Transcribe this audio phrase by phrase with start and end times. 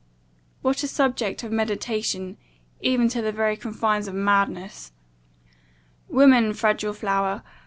[0.63, 2.37] What a subject of meditation
[2.81, 4.91] even to the very confines of madness.
[6.07, 7.43] "Woman, fragile flower!